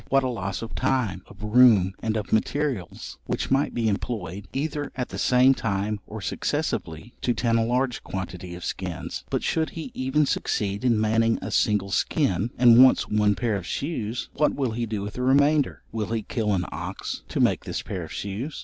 What 0.09 0.23
a 0.23 0.29
loss 0.29 0.63
of 0.63 0.73
time, 0.73 1.21
of 1.27 1.43
room, 1.43 1.93
and 2.01 2.17
of 2.17 2.33
materials, 2.33 3.19
which 3.27 3.51
might 3.51 3.71
be 3.71 3.87
employed, 3.87 4.47
either 4.51 4.91
at 4.95 5.09
the 5.09 5.19
same 5.19 5.53
time 5.53 5.99
or 6.07 6.21
successively, 6.21 7.13
to 7.21 7.35
tan 7.35 7.57
a 7.59 7.63
large 7.63 8.03
quantity 8.03 8.55
of 8.55 8.65
skins! 8.65 9.25
But 9.29 9.43
should 9.43 9.69
he 9.77 9.91
even 9.93 10.25
succeed 10.25 10.83
in 10.83 10.99
manning 10.99 11.37
a 11.43 11.51
single 11.51 11.91
skin, 11.91 12.49
and 12.57 12.83
wants 12.83 13.09
one 13.09 13.35
pair 13.35 13.55
of 13.55 13.67
shoes, 13.67 14.29
what 14.33 14.55
will 14.55 14.71
he 14.71 14.87
do 14.87 15.03
with 15.03 15.13
the 15.13 15.21
remainder? 15.21 15.83
Will 15.91 16.07
he 16.07 16.23
kill 16.23 16.51
an 16.55 16.65
ox 16.71 17.21
to 17.27 17.39
make 17.39 17.65
this 17.65 17.83
pair 17.83 18.01
of 18.03 18.11
shoes? 18.11 18.59